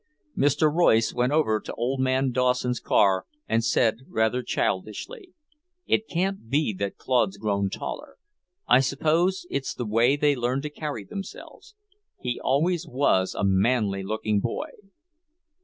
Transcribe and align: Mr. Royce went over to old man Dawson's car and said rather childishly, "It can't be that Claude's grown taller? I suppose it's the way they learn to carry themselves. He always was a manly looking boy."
Mr. 0.35 0.67
Royce 0.73 1.13
went 1.13 1.31
over 1.31 1.59
to 1.59 1.75
old 1.75 1.99
man 1.99 2.31
Dawson's 2.31 2.79
car 2.79 3.27
and 3.47 3.63
said 3.63 3.99
rather 4.07 4.41
childishly, 4.41 5.35
"It 5.85 6.07
can't 6.07 6.49
be 6.49 6.73
that 6.79 6.97
Claude's 6.97 7.37
grown 7.37 7.69
taller? 7.69 8.17
I 8.67 8.79
suppose 8.79 9.45
it's 9.51 9.75
the 9.75 9.85
way 9.85 10.15
they 10.15 10.35
learn 10.35 10.63
to 10.63 10.71
carry 10.71 11.03
themselves. 11.03 11.75
He 12.19 12.39
always 12.43 12.87
was 12.87 13.35
a 13.35 13.43
manly 13.43 14.01
looking 14.01 14.39
boy." 14.39 14.71